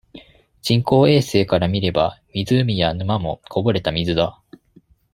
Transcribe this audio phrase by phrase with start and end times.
[0.63, 4.41] 人工衛星から見れば、湖や沼も、こぼれた水だ。